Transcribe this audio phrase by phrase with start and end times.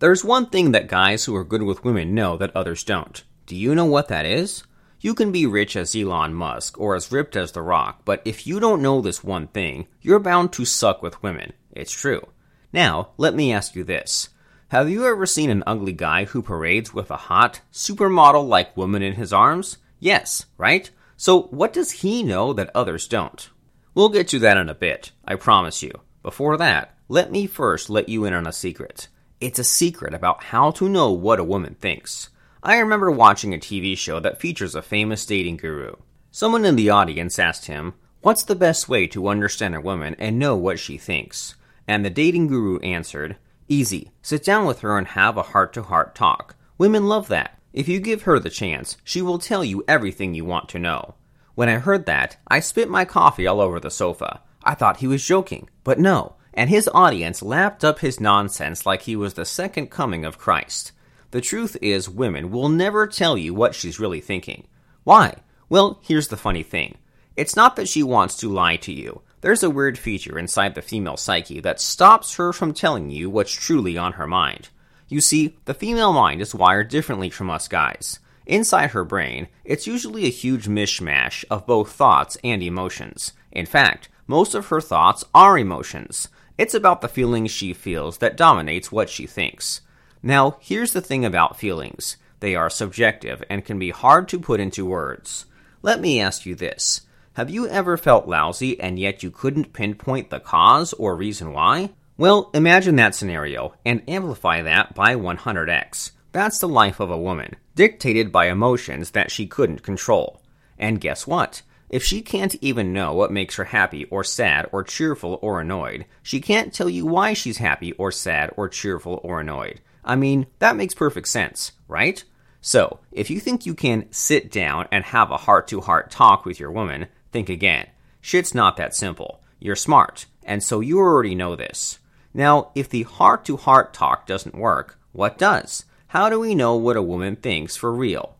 [0.00, 3.22] There's one thing that guys who are good with women know that others don't.
[3.46, 4.64] Do you know what that is?
[5.00, 8.46] You can be rich as Elon Musk or as ripped as The Rock, but if
[8.46, 11.52] you don't know this one thing, you're bound to suck with women.
[11.70, 12.26] It's true.
[12.72, 14.30] Now, let me ask you this.
[14.68, 19.02] Have you ever seen an ugly guy who parades with a hot, supermodel like woman
[19.02, 19.78] in his arms?
[20.00, 20.90] Yes, right?
[21.16, 23.48] So, what does he know that others don't?
[23.94, 25.92] We'll get to that in a bit, I promise you.
[26.22, 29.08] Before that, let me first let you in on a secret.
[29.44, 32.30] It's a secret about how to know what a woman thinks.
[32.62, 35.96] I remember watching a TV show that features a famous dating guru.
[36.30, 40.38] Someone in the audience asked him, What's the best way to understand a woman and
[40.38, 41.56] know what she thinks?
[41.86, 43.36] And the dating guru answered,
[43.68, 44.12] Easy.
[44.22, 46.56] Sit down with her and have a heart to heart talk.
[46.78, 47.58] Women love that.
[47.74, 51.16] If you give her the chance, she will tell you everything you want to know.
[51.54, 54.40] When I heard that, I spit my coffee all over the sofa.
[54.62, 59.02] I thought he was joking, but no, and his audience lapped up his nonsense like
[59.02, 60.92] he was the second coming of Christ.
[61.32, 64.66] The truth is, women will never tell you what she's really thinking.
[65.02, 65.34] Why?
[65.68, 66.96] Well, here's the funny thing.
[67.36, 69.22] It's not that she wants to lie to you.
[69.40, 73.52] There's a weird feature inside the female psyche that stops her from telling you what's
[73.52, 74.68] truly on her mind.
[75.08, 78.20] You see, the female mind is wired differently from us guys.
[78.46, 83.32] Inside her brain, it's usually a huge mishmash of both thoughts and emotions.
[83.50, 86.28] In fact, most of her thoughts are emotions.
[86.56, 89.80] It's about the feelings she feels that dominates what she thinks.
[90.22, 94.60] Now, here's the thing about feelings they are subjective and can be hard to put
[94.60, 95.46] into words.
[95.82, 97.02] Let me ask you this
[97.34, 101.90] have you ever felt lousy and yet you couldn't pinpoint the cause or reason why?
[102.16, 106.12] Well, imagine that scenario and amplify that by 100x.
[106.30, 110.42] That's the life of a woman, dictated by emotions that she couldn't control.
[110.78, 111.62] And guess what?
[111.88, 116.06] If she can't even know what makes her happy or sad or cheerful or annoyed,
[116.22, 119.80] she can't tell you why she's happy or sad or cheerful or annoyed.
[120.04, 122.22] I mean, that makes perfect sense, right?
[122.60, 126.44] So, if you think you can sit down and have a heart to heart talk
[126.44, 127.88] with your woman, Think again.
[128.20, 129.40] Shit's not that simple.
[129.58, 131.98] You're smart, and so you already know this.
[132.32, 135.84] Now, if the heart to heart talk doesn't work, what does?
[136.06, 138.36] How do we know what a woman thinks for real?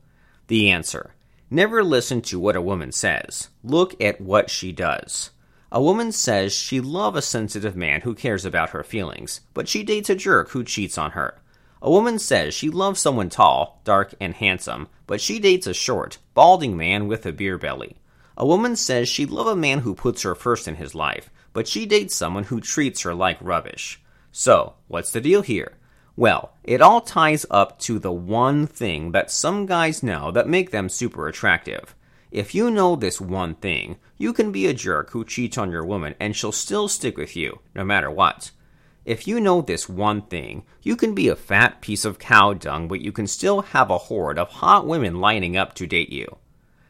[0.46, 1.10] The answer
[1.50, 3.48] Never listen to what a woman says.
[3.62, 5.30] Look at what she does.
[5.70, 9.82] A woman says she loves a sensitive man who cares about her feelings, but she
[9.82, 11.40] dates a jerk who cheats on her.
[11.82, 16.18] A woman says she loves someone tall, dark, and handsome, but she dates a short,
[16.32, 17.96] balding man with a beer belly.
[18.36, 21.68] A woman says she'd love a man who puts her first in his life, but
[21.68, 24.00] she dates someone who treats her like rubbish.
[24.32, 25.74] So, what's the deal here?
[26.16, 30.70] Well, it all ties up to the one thing that some guys know that make
[30.70, 31.94] them super attractive.
[32.30, 35.84] If you know this one thing, you can be a jerk who cheats on your
[35.84, 38.52] woman and she'll still stick with you, no matter what.
[39.04, 42.88] If you know this one thing, you can be a fat piece of cow dung,
[42.88, 46.38] but you can still have a horde of hot women lining up to date you.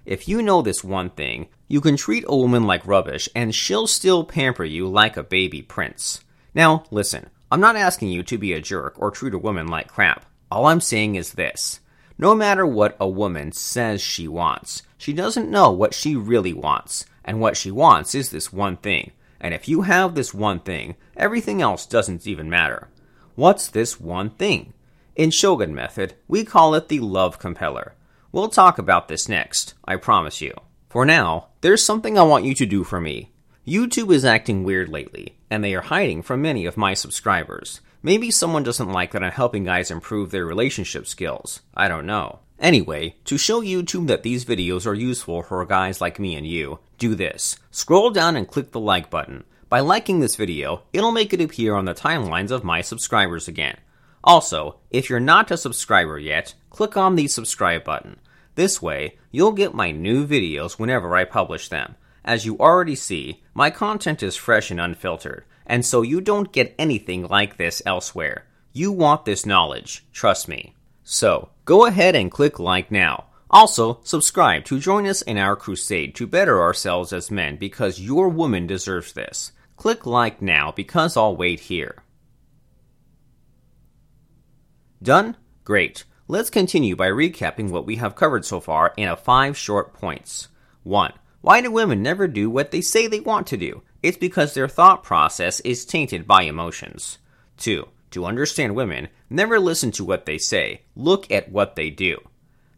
[0.04, 3.86] If you know this one thing, you can treat a woman like rubbish and she'll
[3.86, 6.20] still pamper you like a baby prince.
[6.54, 9.88] Now, listen, I'm not asking you to be a jerk or treat a woman like
[9.88, 10.26] crap.
[10.50, 11.80] All I'm saying is this.
[12.16, 17.06] No matter what a woman says she wants, she doesn't know what she really wants.
[17.24, 19.12] And what she wants is this one thing.
[19.40, 22.88] And if you have this one thing, everything else doesn't even matter.
[23.34, 24.72] What's this one thing?
[25.16, 27.94] In Shogun Method, we call it the love compeller.
[28.32, 30.54] We'll talk about this next, I promise you.
[30.88, 33.32] For now, there's something I want you to do for me.
[33.66, 37.80] YouTube is acting weird lately, and they are hiding from many of my subscribers.
[38.02, 41.60] Maybe someone doesn't like that I'm helping guys improve their relationship skills.
[41.74, 42.40] I don't know.
[42.58, 46.78] Anyway, to show YouTube that these videos are useful for guys like me and you,
[46.98, 47.56] do this.
[47.70, 49.44] Scroll down and click the like button.
[49.70, 53.78] By liking this video, it'll make it appear on the timelines of my subscribers again.
[54.22, 58.20] Also, if you're not a subscriber yet, click on the subscribe button.
[58.56, 61.96] This way, you'll get my new videos whenever I publish them.
[62.24, 66.74] As you already see, my content is fresh and unfiltered, and so you don't get
[66.78, 68.46] anything like this elsewhere.
[68.72, 70.74] You want this knowledge, trust me.
[71.02, 73.26] So, go ahead and click like now.
[73.50, 78.28] Also, subscribe to join us in our crusade to better ourselves as men because your
[78.28, 79.52] woman deserves this.
[79.76, 82.02] Click like now because I'll wait here.
[85.02, 85.36] Done?
[85.62, 86.04] Great.
[86.26, 90.48] Let's continue by recapping what we have covered so far in a five short points.
[90.84, 91.12] 1.
[91.44, 93.82] Why do women never do what they say they want to do?
[94.02, 97.18] It's because their thought process is tainted by emotions.
[97.58, 97.86] 2.
[98.12, 102.16] To understand women, never listen to what they say, look at what they do.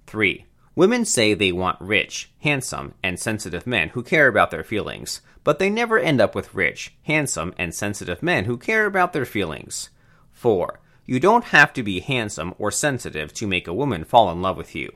[0.08, 0.46] 3.
[0.74, 5.60] Women say they want rich, handsome, and sensitive men who care about their feelings, but
[5.60, 9.90] they never end up with rich, handsome, and sensitive men who care about their feelings.
[10.32, 10.80] 4.
[11.04, 14.56] You don't have to be handsome or sensitive to make a woman fall in love
[14.56, 14.90] with you.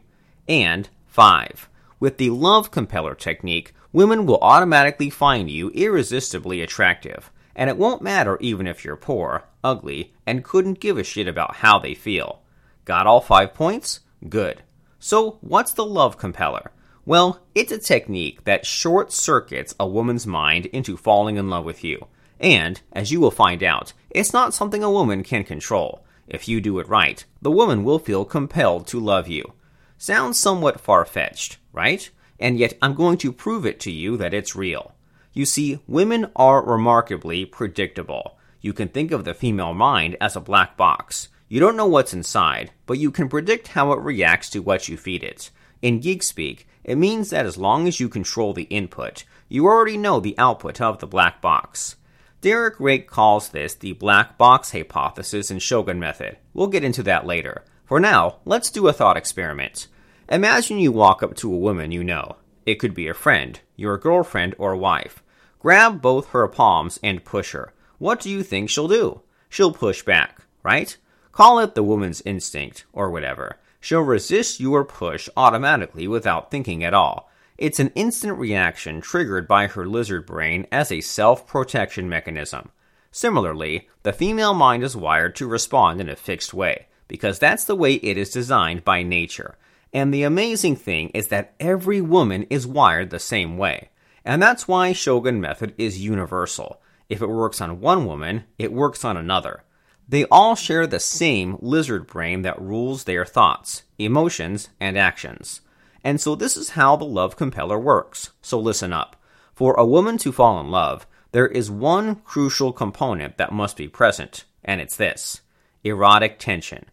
[0.48, 1.69] And 5.
[2.00, 8.00] With the love compeller technique, women will automatically find you irresistibly attractive, and it won't
[8.00, 12.40] matter even if you're poor, ugly, and couldn't give a shit about how they feel.
[12.86, 14.00] Got all 5 points?
[14.26, 14.62] Good.
[14.98, 16.72] So, what's the love compeller?
[17.04, 21.84] Well, it's a technique that short circuits a woman's mind into falling in love with
[21.84, 22.06] you.
[22.38, 26.02] And, as you will find out, it's not something a woman can control.
[26.26, 29.52] If you do it right, the woman will feel compelled to love you.
[30.02, 32.08] Sounds somewhat far fetched, right?
[32.38, 34.94] And yet I'm going to prove it to you that it's real.
[35.34, 38.38] You see, women are remarkably predictable.
[38.62, 41.28] You can think of the female mind as a black box.
[41.50, 44.96] You don't know what's inside, but you can predict how it reacts to what you
[44.96, 45.50] feed it.
[45.82, 49.98] In geek speak, it means that as long as you control the input, you already
[49.98, 51.96] know the output of the black box.
[52.40, 56.38] Derek Rake calls this the black box hypothesis and Shogun method.
[56.54, 57.66] We'll get into that later.
[57.90, 59.88] For now, let's do a thought experiment.
[60.28, 62.36] Imagine you walk up to a woman you know.
[62.64, 65.24] It could be a friend, your girlfriend, or wife.
[65.58, 67.74] Grab both her palms and push her.
[67.98, 69.22] What do you think she'll do?
[69.48, 70.96] She'll push back, right?
[71.32, 73.58] Call it the woman's instinct, or whatever.
[73.80, 77.28] She'll resist your push automatically without thinking at all.
[77.58, 82.70] It's an instant reaction triggered by her lizard brain as a self protection mechanism.
[83.10, 87.74] Similarly, the female mind is wired to respond in a fixed way, because that's the
[87.74, 89.58] way it is designed by nature.
[89.92, 93.90] And the amazing thing is that every woman is wired the same way.
[94.24, 96.80] And that's why Shogun method is universal.
[97.08, 99.64] If it works on one woman, it works on another.
[100.08, 105.62] They all share the same lizard brain that rules their thoughts, emotions, and actions.
[106.04, 108.30] And so this is how the love compeller works.
[108.40, 109.16] So listen up.
[109.52, 113.88] For a woman to fall in love, there is one crucial component that must be
[113.88, 115.40] present, and it's this
[115.82, 116.86] erotic tension.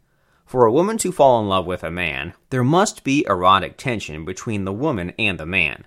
[0.48, 4.24] For a woman to fall in love with a man, there must be erotic tension
[4.24, 5.86] between the woman and the man.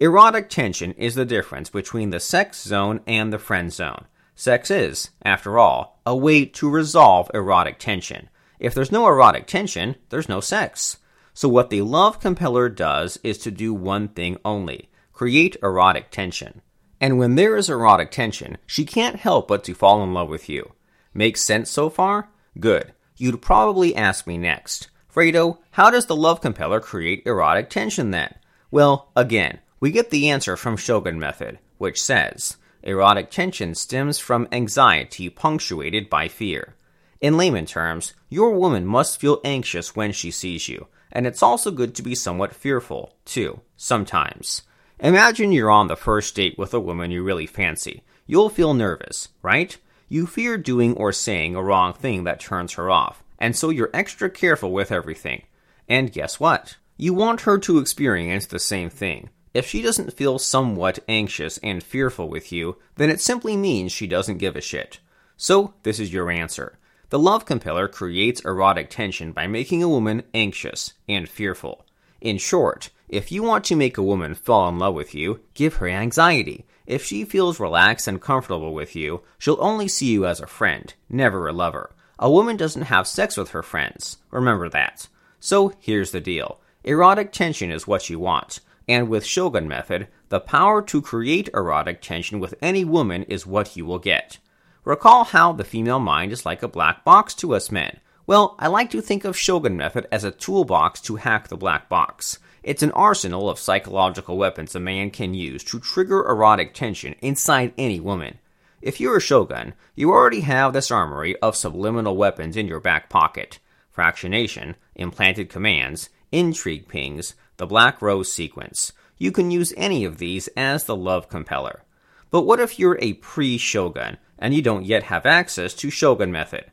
[0.00, 4.06] Erotic tension is the difference between the sex zone and the friend zone.
[4.34, 8.28] Sex is, after all, a way to resolve erotic tension.
[8.58, 10.98] If there's no erotic tension, there's no sex.
[11.32, 16.60] So, what the love compeller does is to do one thing only create erotic tension.
[17.00, 20.48] And when there is erotic tension, she can't help but to fall in love with
[20.48, 20.72] you.
[21.14, 22.30] Makes sense so far?
[22.58, 22.94] Good.
[23.16, 28.34] You'd probably ask me next, Fredo, how does the love compeller create erotic tension then?
[28.70, 34.48] Well, again, we get the answer from Shogun Method, which says erotic tension stems from
[34.50, 36.74] anxiety punctuated by fear.
[37.20, 41.70] In layman terms, your woman must feel anxious when she sees you, and it's also
[41.70, 44.62] good to be somewhat fearful, too, sometimes.
[44.98, 48.02] Imagine you're on the first date with a woman you really fancy.
[48.26, 49.76] You'll feel nervous, right?
[50.12, 53.88] You fear doing or saying a wrong thing that turns her off, and so you're
[53.94, 55.44] extra careful with everything.
[55.88, 56.76] And guess what?
[56.98, 59.30] You want her to experience the same thing.
[59.54, 64.06] If she doesn't feel somewhat anxious and fearful with you, then it simply means she
[64.06, 64.98] doesn't give a shit.
[65.38, 66.78] So, this is your answer.
[67.08, 71.86] The love compeller creates erotic tension by making a woman anxious and fearful.
[72.20, 75.74] In short, if you want to make a woman fall in love with you, give
[75.74, 76.64] her anxiety.
[76.86, 80.92] If she feels relaxed and comfortable with you, she'll only see you as a friend,
[81.10, 81.94] never a lover.
[82.18, 84.16] A woman doesn't have sex with her friends.
[84.30, 85.08] Remember that.
[85.40, 86.58] So here's the deal.
[86.84, 88.60] Erotic tension is what you want.
[88.88, 93.76] And with Shogun method, the power to create erotic tension with any woman is what
[93.76, 94.38] you will get.
[94.84, 98.00] Recall how the female mind is like a black box to us men.
[98.26, 101.90] Well, I like to think of Shogun Method as a toolbox to hack the black
[101.90, 102.38] box.
[102.62, 107.72] It's an arsenal of psychological weapons a man can use to trigger erotic tension inside
[107.76, 108.38] any woman.
[108.80, 113.08] If you're a shogun, you already have this armory of subliminal weapons in your back
[113.08, 113.58] pocket
[113.94, 118.92] fractionation, implanted commands, intrigue pings, the Black Rose sequence.
[119.18, 121.84] You can use any of these as the love compeller.
[122.30, 126.32] But what if you're a pre shogun and you don't yet have access to Shogun
[126.32, 126.64] Method.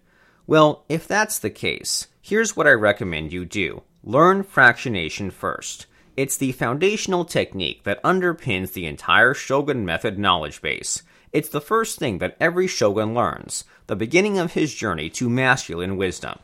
[0.48, 5.86] Well, if that's the case, here's what I recommend you do learn fractionation first.
[6.16, 11.02] It's the foundational technique that underpins the entire Shogun Method knowledge base.
[11.32, 15.96] It's the first thing that every shogun learns, the beginning of his journey to masculine
[15.96, 16.40] wisdom.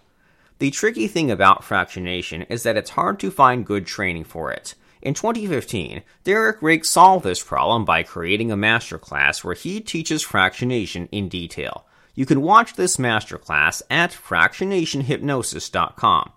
[0.60, 4.76] The tricky thing about fractionation is that it's hard to find good training for it.
[5.02, 11.10] In 2015, Derek Rake solved this problem by creating a masterclass where he teaches fractionation
[11.12, 11.86] in detail.
[12.14, 16.32] You can watch this masterclass at fractionationhypnosis.com.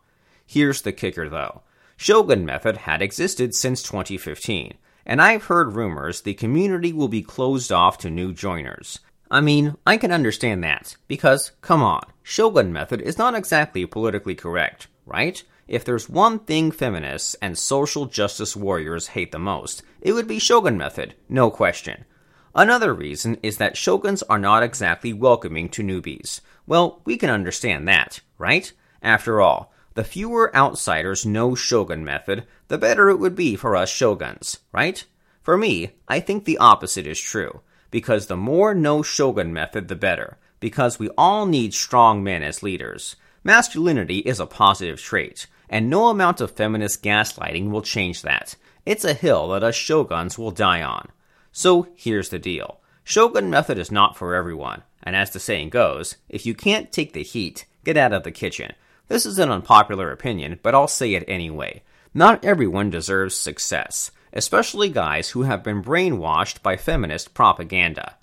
[0.50, 1.60] Here's the kicker though.
[1.98, 7.70] Shogun Method had existed since 2015, and I've heard rumors the community will be closed
[7.70, 9.00] off to new joiners.
[9.30, 14.34] I mean, I can understand that, because, come on, Shogun method is not exactly politically
[14.34, 15.42] correct, right?
[15.66, 20.38] If there's one thing feminists and social justice warriors hate the most, it would be
[20.38, 22.06] Shogun method, no question.
[22.54, 26.40] Another reason is that shoguns are not exactly welcoming to newbies.
[26.66, 28.72] Well, we can understand that, right?
[29.02, 33.90] After all, the fewer outsiders know shogun method, the better it would be for us
[33.90, 35.04] shoguns, right?
[35.42, 39.96] For me, I think the opposite is true, because the more no shogun method, the
[39.96, 43.16] better, because we all need strong men as leaders.
[43.42, 48.54] Masculinity is a positive trait, and no amount of feminist gaslighting will change that.
[48.86, 51.08] It's a hill that us shoguns will die on.
[51.50, 52.78] So here's the deal.
[53.02, 57.14] Shogun method is not for everyone, and as the saying goes, if you can't take
[57.14, 58.74] the heat, get out of the kitchen.
[59.08, 61.82] This is an unpopular opinion, but I'll say it anyway.
[62.14, 68.14] Not everyone deserves success, especially guys who have been brainwashed by feminist propaganda.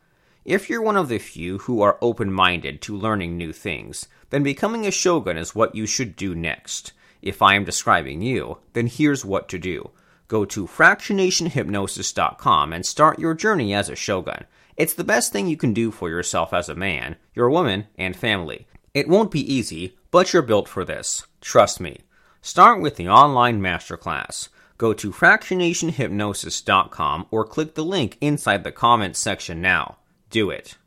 [0.43, 4.43] If you're one of the few who are open minded to learning new things, then
[4.43, 6.93] becoming a shogun is what you should do next.
[7.23, 9.89] If I am describing you, then here's what to do.
[10.27, 14.45] Go to fractionationhypnosis.com and start your journey as a shogun.
[14.77, 18.15] It's the best thing you can do for yourself as a man, your woman, and
[18.15, 18.67] family.
[18.95, 21.27] It won't be easy, but you're built for this.
[21.41, 21.97] Trust me.
[22.41, 24.47] Start with the online masterclass.
[24.77, 29.97] Go to fractionationhypnosis.com or click the link inside the comments section now.
[30.29, 30.77] Do it.